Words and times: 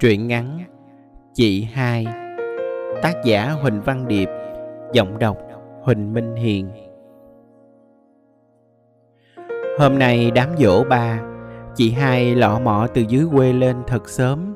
Truyện 0.00 0.28
ngắn 0.28 0.58
Chị 1.34 1.68
hai, 1.72 2.06
Tác 3.02 3.14
giả 3.24 3.50
Huỳnh 3.50 3.80
Văn 3.80 4.08
Điệp, 4.08 4.28
Giọng 4.92 5.18
đọc 5.18 5.36
Huỳnh 5.82 6.12
Minh 6.12 6.34
Hiền. 6.34 6.70
Hôm 9.78 9.98
nay 9.98 10.30
đám 10.34 10.48
dỗ 10.58 10.84
ba, 10.84 11.20
Chị 11.74 11.90
hai 11.90 12.34
lọ 12.34 12.58
mọ 12.58 12.86
từ 12.94 13.02
dưới 13.08 13.26
quê 13.32 13.52
lên 13.52 13.76
thật 13.86 14.08
sớm. 14.08 14.54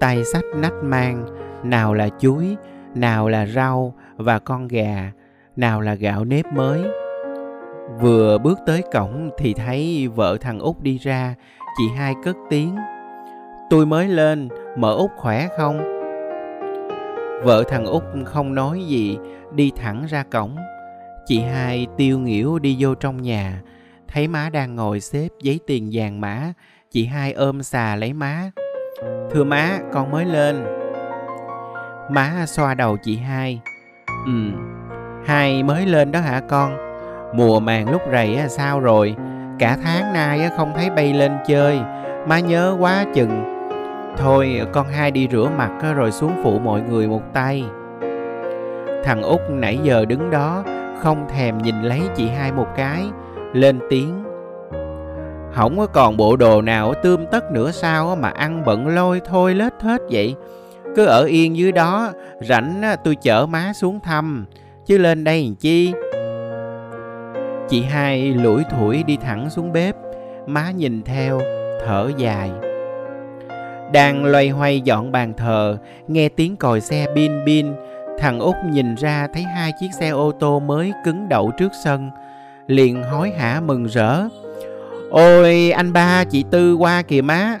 Tay 0.00 0.24
sách 0.24 0.44
nách 0.56 0.74
mang, 0.82 1.26
Nào 1.62 1.94
là 1.94 2.08
chuối, 2.18 2.56
Nào 2.94 3.28
là 3.28 3.46
rau 3.46 3.94
và 4.16 4.38
con 4.38 4.68
gà, 4.68 5.12
Nào 5.56 5.80
là 5.80 5.94
gạo 5.94 6.24
nếp 6.24 6.46
mới. 6.52 6.82
Vừa 8.00 8.38
bước 8.38 8.58
tới 8.66 8.82
cổng 8.92 9.30
thì 9.38 9.54
thấy 9.54 10.08
vợ 10.14 10.36
thằng 10.40 10.58
út 10.58 10.80
đi 10.80 10.98
ra, 10.98 11.34
Chị 11.78 11.84
hai 11.96 12.14
cất 12.24 12.36
tiếng. 12.50 12.76
Tôi 13.70 13.86
mới 13.86 14.08
lên, 14.08 14.48
mở 14.76 14.94
út 14.94 15.10
khỏe 15.16 15.48
không? 15.56 15.78
Vợ 17.42 17.64
thằng 17.68 17.86
út 17.86 18.02
không 18.24 18.54
nói 18.54 18.84
gì, 18.86 19.18
đi 19.54 19.72
thẳng 19.76 20.06
ra 20.08 20.24
cổng. 20.30 20.56
Chị 21.26 21.40
hai 21.40 21.86
tiêu 21.96 22.18
nghỉu 22.18 22.58
đi 22.58 22.76
vô 22.80 22.94
trong 22.94 23.22
nhà, 23.22 23.62
thấy 24.12 24.28
má 24.28 24.50
đang 24.52 24.76
ngồi 24.76 25.00
xếp 25.00 25.28
giấy 25.42 25.60
tiền 25.66 25.90
vàng 25.92 26.20
mã, 26.20 26.52
chị 26.90 27.06
hai 27.06 27.32
ôm 27.32 27.62
xà 27.62 27.96
lấy 27.96 28.12
má. 28.12 28.50
Thưa 29.30 29.44
má, 29.44 29.78
con 29.92 30.10
mới 30.10 30.24
lên. 30.24 30.64
Má 32.10 32.44
xoa 32.46 32.74
đầu 32.74 32.96
chị 33.02 33.16
hai. 33.16 33.60
Ừ, 34.26 34.50
hai 35.26 35.62
mới 35.62 35.86
lên 35.86 36.12
đó 36.12 36.20
hả 36.20 36.40
con? 36.48 36.76
Mùa 37.34 37.60
màng 37.60 37.90
lúc 37.90 38.02
rầy 38.12 38.38
sao 38.48 38.80
rồi? 38.80 39.16
Cả 39.58 39.76
tháng 39.84 40.12
nay 40.12 40.50
không 40.56 40.72
thấy 40.76 40.90
bay 40.90 41.14
lên 41.14 41.32
chơi, 41.46 41.80
má 42.26 42.40
nhớ 42.40 42.76
quá 42.80 43.04
chừng 43.14 43.57
Thôi, 44.18 44.60
con 44.72 44.88
hai 44.88 45.10
đi 45.10 45.28
rửa 45.32 45.50
mặt 45.58 45.94
rồi 45.96 46.12
xuống 46.12 46.32
phụ 46.42 46.58
mọi 46.58 46.80
người 46.80 47.08
một 47.08 47.22
tay. 47.32 47.64
Thằng 49.04 49.22
út 49.22 49.40
nãy 49.50 49.78
giờ 49.82 50.04
đứng 50.04 50.30
đó, 50.30 50.64
Không 51.02 51.28
thèm 51.28 51.58
nhìn 51.58 51.82
lấy 51.82 52.00
chị 52.16 52.28
hai 52.28 52.52
một 52.52 52.66
cái, 52.76 53.04
Lên 53.52 53.78
tiếng. 53.90 54.24
Không 55.54 55.78
có 55.78 55.86
còn 55.86 56.16
bộ 56.16 56.36
đồ 56.36 56.62
nào 56.62 56.94
tươm 57.02 57.26
tất 57.26 57.52
nữa 57.52 57.70
sao 57.70 58.16
Mà 58.16 58.28
ăn 58.28 58.62
bận 58.64 58.88
lôi 58.88 59.20
thôi, 59.24 59.54
lết 59.54 59.72
hết 59.80 60.02
vậy. 60.10 60.34
Cứ 60.96 61.06
ở 61.06 61.24
yên 61.24 61.56
dưới 61.56 61.72
đó, 61.72 62.12
Rảnh 62.40 62.82
tôi 63.04 63.16
chở 63.22 63.46
má 63.46 63.72
xuống 63.74 64.00
thăm. 64.00 64.46
Chứ 64.86 64.98
lên 64.98 65.24
đây 65.24 65.44
làm 65.44 65.54
chi? 65.54 65.92
Chị 67.68 67.82
hai 67.82 68.34
lủi 68.34 68.62
thủi 68.70 69.02
đi 69.02 69.16
thẳng 69.16 69.50
xuống 69.50 69.72
bếp. 69.72 69.96
Má 70.46 70.70
nhìn 70.70 71.02
theo, 71.02 71.40
Thở 71.86 72.10
dài 72.16 72.50
đang 73.92 74.24
loay 74.24 74.48
hoay 74.48 74.80
dọn 74.80 75.12
bàn 75.12 75.32
thờ, 75.36 75.78
nghe 76.08 76.28
tiếng 76.28 76.56
còi 76.56 76.80
xe 76.80 77.06
bin 77.14 77.44
bin, 77.44 77.66
thằng 78.18 78.40
út 78.40 78.56
nhìn 78.70 78.94
ra 78.94 79.26
thấy 79.34 79.42
hai 79.42 79.72
chiếc 79.80 79.88
xe 80.00 80.08
ô 80.08 80.32
tô 80.32 80.60
mới 80.60 80.92
cứng 81.04 81.28
đậu 81.28 81.50
trước 81.58 81.72
sân, 81.84 82.10
liền 82.66 83.02
hối 83.02 83.30
hả 83.30 83.60
mừng 83.60 83.84
rỡ. 83.84 84.22
Ôi 85.10 85.70
anh 85.70 85.92
ba 85.92 86.24
chị 86.24 86.44
Tư 86.50 86.74
qua 86.74 87.02
kìa 87.02 87.22
má. 87.22 87.58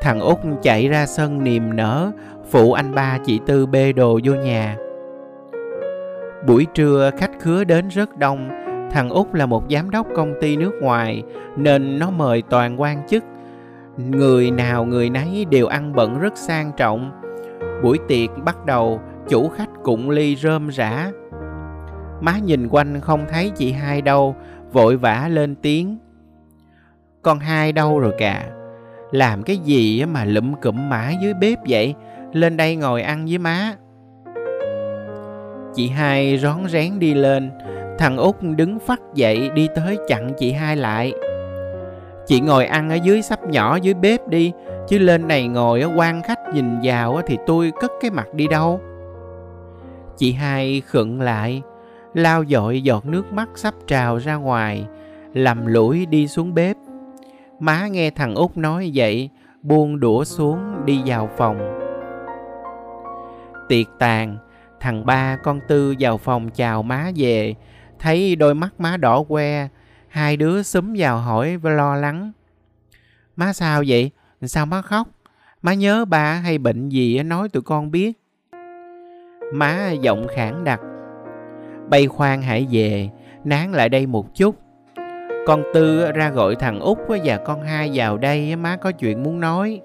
Thằng 0.00 0.20
út 0.20 0.38
chạy 0.62 0.88
ra 0.88 1.06
sân 1.06 1.44
niềm 1.44 1.76
nở, 1.76 2.10
phụ 2.50 2.72
anh 2.72 2.94
ba 2.94 3.18
chị 3.24 3.40
Tư 3.46 3.66
bê 3.66 3.92
đồ 3.92 4.20
vô 4.24 4.34
nhà. 4.34 4.76
Buổi 6.46 6.66
trưa 6.74 7.10
khách 7.18 7.30
khứa 7.40 7.64
đến 7.64 7.88
rất 7.88 8.16
đông, 8.16 8.48
thằng 8.90 9.08
út 9.08 9.34
là 9.34 9.46
một 9.46 9.64
giám 9.70 9.90
đốc 9.90 10.06
công 10.16 10.34
ty 10.40 10.56
nước 10.56 10.72
ngoài 10.80 11.22
nên 11.56 11.98
nó 11.98 12.10
mời 12.10 12.42
toàn 12.50 12.80
quan 12.80 13.02
chức 13.08 13.24
người 13.96 14.50
nào 14.50 14.84
người 14.84 15.10
nấy 15.10 15.46
đều 15.50 15.66
ăn 15.66 15.92
bận 15.92 16.20
rất 16.20 16.36
sang 16.36 16.72
trọng. 16.76 17.10
Buổi 17.82 17.98
tiệc 18.08 18.30
bắt 18.44 18.66
đầu, 18.66 19.00
chủ 19.28 19.48
khách 19.48 19.70
cụng 19.82 20.10
ly 20.10 20.36
rơm 20.36 20.68
rã. 20.68 21.10
Má 22.20 22.38
nhìn 22.38 22.68
quanh 22.68 23.00
không 23.00 23.26
thấy 23.28 23.50
chị 23.50 23.72
hai 23.72 24.02
đâu, 24.02 24.36
vội 24.72 24.96
vã 24.96 25.28
lên 25.28 25.54
tiếng. 25.54 25.98
Con 27.22 27.38
hai 27.38 27.72
đâu 27.72 27.98
rồi 27.98 28.12
cả 28.18 28.50
làm 29.10 29.42
cái 29.42 29.56
gì 29.56 30.04
mà 30.04 30.24
lụm 30.24 30.54
cụm 30.54 30.88
mã 30.88 31.10
dưới 31.22 31.34
bếp 31.34 31.58
vậy? 31.68 31.94
Lên 32.32 32.56
đây 32.56 32.76
ngồi 32.76 33.02
ăn 33.02 33.26
với 33.26 33.38
má. 33.38 33.72
Chị 35.74 35.88
hai 35.88 36.38
rón 36.38 36.68
rén 36.68 36.98
đi 36.98 37.14
lên. 37.14 37.50
Thằng 37.98 38.16
út 38.16 38.36
đứng 38.40 38.78
phắt 38.78 39.00
dậy 39.14 39.50
đi 39.54 39.68
tới 39.74 39.98
chặn 40.08 40.32
chị 40.38 40.52
hai 40.52 40.76
lại. 40.76 41.12
Chị 42.26 42.40
ngồi 42.40 42.66
ăn 42.66 42.90
ở 42.90 42.94
dưới 42.94 43.22
sắp 43.22 43.48
nhỏ 43.48 43.76
dưới 43.76 43.94
bếp 43.94 44.28
đi, 44.28 44.52
Chứ 44.88 44.98
lên 44.98 45.28
này 45.28 45.48
ngồi 45.48 45.82
quan 45.96 46.22
khách 46.22 46.38
nhìn 46.54 46.78
vào 46.82 47.20
thì 47.26 47.38
tôi 47.46 47.72
cất 47.80 47.92
cái 48.00 48.10
mặt 48.10 48.34
đi 48.34 48.46
đâu. 48.48 48.80
Chị 50.16 50.32
hai 50.32 50.82
khựng 50.86 51.20
lại, 51.20 51.62
Lao 52.14 52.44
dội 52.44 52.82
giọt 52.82 53.06
nước 53.06 53.32
mắt 53.32 53.48
sắp 53.54 53.74
trào 53.86 54.16
ra 54.16 54.34
ngoài, 54.34 54.86
Lầm 55.32 55.66
lũi 55.66 56.06
đi 56.06 56.28
xuống 56.28 56.54
bếp. 56.54 56.76
Má 57.58 57.86
nghe 57.86 58.10
thằng 58.10 58.34
út 58.34 58.56
nói 58.56 58.90
vậy, 58.94 59.30
Buông 59.62 60.00
đũa 60.00 60.24
xuống 60.24 60.84
đi 60.84 61.02
vào 61.06 61.30
phòng. 61.36 61.80
Tiệc 63.68 63.86
tàn, 63.98 64.36
Thằng 64.80 65.06
ba 65.06 65.36
con 65.44 65.60
Tư 65.68 65.94
vào 66.00 66.18
phòng 66.18 66.48
chào 66.50 66.82
má 66.82 67.10
về, 67.16 67.54
Thấy 67.98 68.36
đôi 68.36 68.54
mắt 68.54 68.74
má 68.78 68.96
đỏ 68.96 69.24
que 69.28 69.68
Hai 70.08 70.36
đứa 70.36 70.62
xúm 70.62 70.94
vào 70.96 71.18
hỏi 71.18 71.56
và 71.56 71.70
lo 71.70 71.94
lắng. 71.94 72.32
Má 73.36 73.52
sao 73.52 73.82
vậy? 73.86 74.10
Sao 74.42 74.66
má 74.66 74.82
khóc? 74.82 75.08
Má 75.62 75.74
nhớ 75.74 76.04
ba 76.04 76.34
hay 76.34 76.58
bệnh 76.58 76.88
gì 76.88 77.22
nói 77.22 77.48
tụi 77.48 77.62
con 77.62 77.90
biết. 77.90 78.12
Má 79.52 79.90
giọng 79.90 80.26
khản 80.34 80.64
đặc. 80.64 80.80
Bay 81.88 82.06
khoan 82.06 82.42
hãy 82.42 82.66
về, 82.70 83.10
nán 83.44 83.72
lại 83.72 83.88
đây 83.88 84.06
một 84.06 84.34
chút. 84.34 84.56
Con 85.46 85.62
Tư 85.74 86.12
ra 86.12 86.30
gọi 86.30 86.54
thằng 86.54 86.80
Út 86.80 86.98
và 87.24 87.36
con 87.36 87.62
hai 87.62 87.90
vào 87.94 88.18
đây 88.18 88.56
má 88.56 88.76
có 88.76 88.92
chuyện 88.92 89.22
muốn 89.22 89.40
nói. 89.40 89.80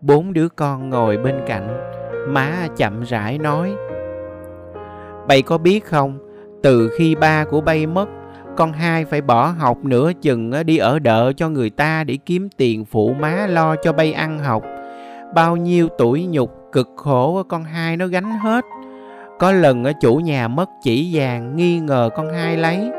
Bốn 0.00 0.32
đứa 0.32 0.48
con 0.48 0.90
ngồi 0.90 1.16
bên 1.16 1.40
cạnh, 1.46 1.78
má 2.28 2.68
chậm 2.76 3.02
rãi 3.02 3.38
nói. 3.38 3.74
Bay 5.28 5.42
có 5.42 5.58
biết 5.58 5.84
không, 5.84 6.18
từ 6.62 6.90
khi 6.96 7.14
ba 7.14 7.44
của 7.44 7.60
bay 7.60 7.86
mất 7.86 8.08
con 8.58 8.72
hai 8.72 9.04
phải 9.04 9.20
bỏ 9.20 9.46
học 9.46 9.78
nửa 9.84 10.12
chừng 10.22 10.52
đi 10.66 10.78
ở 10.78 10.98
đợ 10.98 11.32
cho 11.36 11.48
người 11.48 11.70
ta 11.70 12.04
để 12.04 12.18
kiếm 12.26 12.48
tiền 12.56 12.84
phụ 12.84 13.14
má 13.20 13.46
lo 13.46 13.76
cho 13.76 13.92
bay 13.92 14.12
ăn 14.12 14.38
học. 14.38 14.62
Bao 15.34 15.56
nhiêu 15.56 15.88
tuổi 15.98 16.26
nhục 16.26 16.50
cực 16.72 16.88
khổ 16.96 17.42
con 17.48 17.64
hai 17.64 17.96
nó 17.96 18.06
gánh 18.06 18.38
hết. 18.38 18.64
Có 19.38 19.52
lần 19.52 19.84
chủ 20.00 20.16
nhà 20.16 20.48
mất 20.48 20.68
chỉ 20.82 21.10
vàng 21.12 21.56
nghi 21.56 21.78
ngờ 21.80 22.10
con 22.16 22.30
hai 22.30 22.56
lấy, 22.56 22.90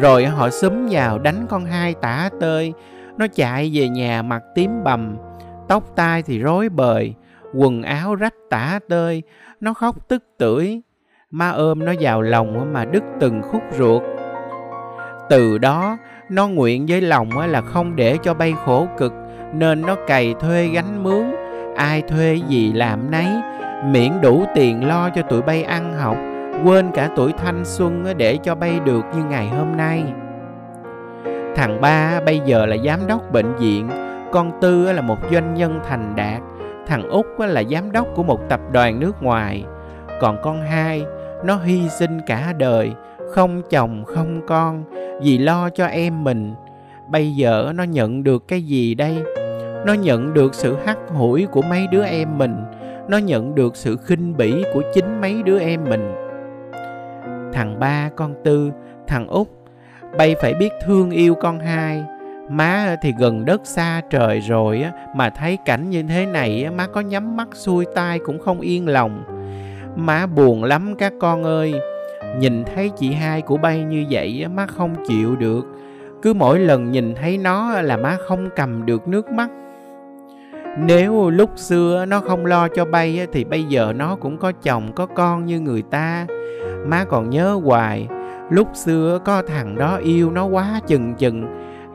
rồi 0.00 0.26
họ 0.26 0.50
xúm 0.50 0.72
vào 0.90 1.18
đánh 1.18 1.46
con 1.48 1.64
hai 1.64 1.94
tả 1.94 2.30
tơi. 2.40 2.72
Nó 3.16 3.26
chạy 3.26 3.70
về 3.74 3.88
nhà 3.88 4.22
mặt 4.22 4.42
tím 4.54 4.84
bầm, 4.84 5.16
tóc 5.68 5.84
tai 5.96 6.22
thì 6.22 6.38
rối 6.38 6.68
bời, 6.68 7.14
quần 7.54 7.82
áo 7.82 8.14
rách 8.14 8.34
tả 8.50 8.78
tơi. 8.88 9.22
Nó 9.60 9.74
khóc 9.74 10.08
tức 10.08 10.24
tưởi, 10.38 10.82
ma 11.30 11.50
ôm 11.50 11.84
nó 11.84 11.92
vào 12.00 12.22
lòng 12.22 12.72
mà 12.72 12.84
đứt 12.84 13.02
từng 13.20 13.42
khúc 13.42 13.62
ruột 13.78 14.02
từ 15.28 15.58
đó, 15.58 15.96
nó 16.28 16.48
nguyện 16.48 16.86
với 16.88 17.00
lòng 17.00 17.38
là 17.38 17.60
không 17.60 17.96
để 17.96 18.18
cho 18.22 18.34
bay 18.34 18.54
khổ 18.64 18.86
cực, 18.98 19.12
nên 19.54 19.82
nó 19.82 19.96
cày 20.06 20.34
thuê 20.40 20.66
gánh 20.66 21.02
mướn. 21.02 21.34
Ai 21.76 22.02
thuê 22.02 22.40
gì 22.48 22.72
làm 22.72 23.10
nấy, 23.10 23.26
miễn 23.84 24.20
đủ 24.22 24.44
tiền 24.54 24.88
lo 24.88 25.10
cho 25.10 25.22
tụi 25.22 25.42
bay 25.42 25.62
ăn 25.62 25.94
học, 25.94 26.16
quên 26.64 26.90
cả 26.94 27.10
tuổi 27.16 27.32
thanh 27.32 27.64
xuân 27.64 28.04
để 28.16 28.38
cho 28.42 28.54
bay 28.54 28.80
được 28.84 29.04
như 29.16 29.24
ngày 29.24 29.48
hôm 29.48 29.76
nay. 29.76 30.04
Thằng 31.56 31.80
ba 31.80 32.20
bây 32.26 32.40
giờ 32.44 32.66
là 32.66 32.76
giám 32.84 33.06
đốc 33.06 33.32
bệnh 33.32 33.54
viện, 33.54 33.88
con 34.32 34.52
tư 34.60 34.92
là 34.92 35.00
một 35.00 35.18
doanh 35.32 35.54
nhân 35.54 35.80
thành 35.88 36.16
đạt, 36.16 36.40
thằng 36.86 37.08
út 37.08 37.26
là 37.38 37.62
giám 37.70 37.92
đốc 37.92 38.06
của 38.14 38.22
một 38.22 38.48
tập 38.48 38.60
đoàn 38.72 39.00
nước 39.00 39.22
ngoài. 39.22 39.64
Còn 40.20 40.36
con 40.42 40.62
hai, 40.62 41.04
nó 41.44 41.56
hy 41.56 41.88
sinh 41.88 42.20
cả 42.26 42.52
đời, 42.58 42.92
không 43.34 43.62
chồng, 43.70 44.04
không 44.04 44.40
con 44.46 44.84
vì 45.22 45.38
lo 45.38 45.70
cho 45.70 45.86
em 45.86 46.24
mình. 46.24 46.54
Bây 47.08 47.36
giờ 47.36 47.72
nó 47.74 47.84
nhận 47.84 48.24
được 48.24 48.48
cái 48.48 48.62
gì 48.62 48.94
đây? 48.94 49.16
Nó 49.86 49.92
nhận 49.92 50.34
được 50.34 50.54
sự 50.54 50.76
hắt 50.86 50.98
hủi 51.08 51.46
của 51.46 51.62
mấy 51.62 51.86
đứa 51.86 52.04
em 52.04 52.38
mình. 52.38 52.56
Nó 53.08 53.18
nhận 53.18 53.54
được 53.54 53.76
sự 53.76 53.96
khinh 53.96 54.36
bỉ 54.36 54.64
của 54.74 54.82
chính 54.94 55.20
mấy 55.20 55.42
đứa 55.42 55.58
em 55.58 55.84
mình. 55.84 56.12
Thằng 57.52 57.76
ba 57.80 58.10
con 58.16 58.34
tư, 58.44 58.70
thằng 59.06 59.28
út, 59.28 59.48
bay 60.16 60.34
phải 60.42 60.54
biết 60.54 60.72
thương 60.86 61.10
yêu 61.10 61.34
con 61.34 61.58
hai. 61.58 62.04
Má 62.50 62.96
thì 63.02 63.14
gần 63.18 63.44
đất 63.44 63.60
xa 63.64 64.02
trời 64.10 64.40
rồi 64.40 64.84
mà 65.16 65.30
thấy 65.30 65.58
cảnh 65.64 65.90
như 65.90 66.02
thế 66.02 66.26
này 66.26 66.70
má 66.76 66.86
có 66.86 67.00
nhắm 67.00 67.36
mắt 67.36 67.48
xuôi 67.52 67.84
tai 67.94 68.18
cũng 68.18 68.38
không 68.38 68.60
yên 68.60 68.88
lòng. 68.88 69.24
Má 69.96 70.26
buồn 70.26 70.64
lắm 70.64 70.94
các 70.98 71.12
con 71.20 71.44
ơi 71.44 71.74
nhìn 72.38 72.64
thấy 72.64 72.90
chị 72.98 73.12
hai 73.12 73.42
của 73.42 73.56
bay 73.56 73.84
như 73.84 74.04
vậy 74.10 74.46
má 74.54 74.66
không 74.66 74.94
chịu 75.08 75.36
được. 75.36 75.66
Cứ 76.22 76.34
mỗi 76.34 76.58
lần 76.58 76.90
nhìn 76.90 77.14
thấy 77.14 77.38
nó 77.38 77.80
là 77.80 77.96
má 77.96 78.16
không 78.28 78.48
cầm 78.56 78.86
được 78.86 79.08
nước 79.08 79.30
mắt. 79.32 79.50
Nếu 80.78 81.30
lúc 81.30 81.50
xưa 81.56 82.04
nó 82.08 82.20
không 82.20 82.46
lo 82.46 82.68
cho 82.68 82.84
bay 82.84 83.26
thì 83.32 83.44
bây 83.44 83.64
giờ 83.64 83.92
nó 83.96 84.16
cũng 84.16 84.38
có 84.38 84.52
chồng, 84.52 84.92
có 84.92 85.06
con 85.06 85.46
như 85.46 85.60
người 85.60 85.82
ta. 85.82 86.26
Má 86.86 87.04
còn 87.04 87.30
nhớ 87.30 87.60
hoài, 87.64 88.08
lúc 88.50 88.68
xưa 88.74 89.18
có 89.24 89.42
thằng 89.42 89.78
đó 89.78 89.96
yêu 89.96 90.30
nó 90.30 90.46
quá 90.46 90.80
chừng 90.86 91.14
chừng. 91.14 91.46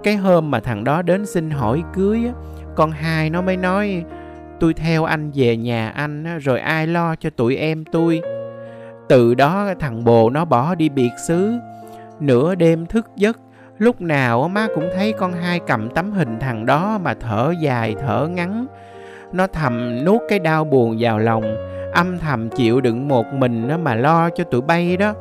Cái 0.03 0.15
hôm 0.15 0.51
mà 0.51 0.59
thằng 0.59 0.83
đó 0.83 1.01
đến 1.01 1.25
xin 1.25 1.49
hỏi 1.49 1.83
cưới 1.93 2.21
con 2.75 2.91
hai 2.91 3.29
nó 3.29 3.41
mới 3.41 3.57
nói, 3.57 4.03
tôi 4.59 4.73
theo 4.73 5.03
anh 5.03 5.31
về 5.33 5.57
nhà 5.57 5.89
anh 5.89 6.39
rồi 6.39 6.59
ai 6.59 6.87
lo 6.87 7.15
cho 7.15 7.29
tụi 7.29 7.55
em 7.55 7.85
tôi? 7.85 8.21
Từ 9.09 9.33
đó 9.33 9.73
thằng 9.79 10.03
bồ 10.03 10.29
nó 10.29 10.45
bỏ 10.45 10.75
đi 10.75 10.89
biệt 10.89 11.11
xứ. 11.27 11.53
Nửa 12.19 12.55
đêm 12.55 12.85
thức 12.85 13.07
giấc, 13.15 13.39
lúc 13.77 14.01
nào 14.01 14.49
má 14.49 14.67
cũng 14.75 14.89
thấy 14.95 15.13
con 15.13 15.33
hai 15.33 15.59
cầm 15.59 15.89
tấm 15.89 16.11
hình 16.11 16.39
thằng 16.39 16.65
đó 16.65 16.99
mà 17.03 17.13
thở 17.13 17.53
dài, 17.61 17.95
thở 18.01 18.27
ngắn. 18.27 18.65
Nó 19.31 19.47
thầm 19.47 20.05
nuốt 20.05 20.21
cái 20.29 20.39
đau 20.39 20.63
buồn 20.63 20.97
vào 20.99 21.19
lòng, 21.19 21.43
âm 21.93 22.19
thầm 22.19 22.49
chịu 22.49 22.81
đựng 22.81 23.07
một 23.07 23.25
mình 23.33 23.67
nó 23.67 23.77
mà 23.77 23.95
lo 23.95 24.29
cho 24.29 24.43
tụi 24.43 24.61
bay 24.61 24.97
đó. 24.97 25.13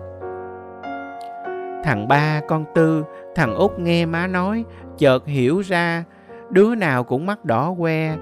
Thằng 1.85 2.09
ba 2.09 2.41
con 2.49 2.65
tư, 2.75 3.05
thằng 3.35 3.55
út 3.55 3.79
nghe 3.79 4.07
má 4.07 4.27
nói, 4.27 4.65
chợt 4.99 5.27
hiểu 5.27 5.61
ra, 5.61 6.05
đứa 6.51 6.75
nào 6.75 7.05
cũng 7.05 7.27
mắt 7.27 7.45
đỏ 7.45 7.75
que 7.79 8.17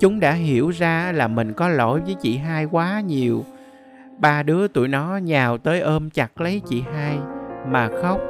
chúng 0.00 0.20
đã 0.20 0.32
hiểu 0.32 0.70
ra 0.70 1.12
là 1.12 1.28
mình 1.28 1.52
có 1.52 1.68
lỗi 1.68 2.00
với 2.00 2.14
chị 2.14 2.36
hai 2.36 2.64
quá 2.64 3.00
nhiều 3.00 3.44
ba 4.18 4.42
đứa 4.42 4.68
tụi 4.68 4.88
nó 4.88 5.16
nhào 5.16 5.58
tới 5.58 5.80
ôm 5.80 6.10
chặt 6.10 6.40
lấy 6.40 6.62
chị 6.68 6.84
hai, 6.94 7.18
mà 7.68 7.88
khóc. 8.02 8.20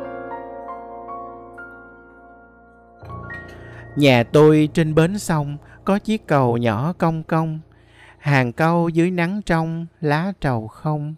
Nhà 3.97 4.23
tôi 4.23 4.69
trên 4.73 4.95
bến 4.95 5.19
sông 5.19 5.57
có 5.85 5.99
chiếc 5.99 6.27
cầu 6.27 6.57
nhỏ 6.57 6.93
cong 6.99 7.23
cong, 7.23 7.61
hàng 8.19 8.53
câu 8.53 8.89
dưới 8.89 9.11
nắng 9.11 9.41
trong, 9.47 9.87
lá 10.01 10.33
trầu 10.41 10.69
không. 10.69 11.15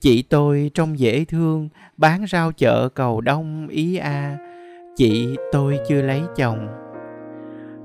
Chị 0.00 0.22
tôi 0.22 0.70
trông 0.74 0.98
dễ 0.98 1.24
thương, 1.24 1.68
bán 1.96 2.26
rau 2.26 2.52
chợ 2.52 2.88
cầu 2.88 3.20
đông 3.20 3.68
ý 3.68 3.96
a. 3.96 4.36
Chị 4.96 5.36
tôi 5.52 5.78
chưa 5.88 6.02
lấy 6.02 6.22
chồng. 6.36 6.68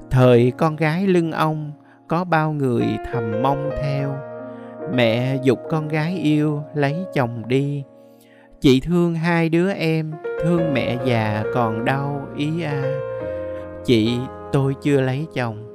Thời 0.09 0.51
con 0.57 0.75
gái 0.75 1.07
lưng 1.07 1.31
ông 1.31 1.71
có 2.07 2.23
bao 2.23 2.53
người 2.53 2.85
thầm 3.11 3.41
mong 3.41 3.69
theo 3.81 4.32
mẹ 4.91 5.39
dục 5.43 5.59
con 5.69 5.87
gái 5.87 6.19
yêu 6.23 6.63
lấy 6.75 6.95
chồng 7.13 7.43
đi. 7.47 7.83
Chị 8.61 8.79
thương 8.79 9.15
hai 9.15 9.49
đứa 9.49 9.71
em, 9.71 10.11
thương 10.43 10.73
mẹ 10.73 10.97
già 11.05 11.43
còn 11.53 11.85
đau 11.85 12.27
ý 12.37 12.61
a. 12.63 12.99
Chị, 13.85 14.17
tôi 14.51 14.73
chưa 14.81 15.01
lấy 15.01 15.25
chồng. 15.33 15.72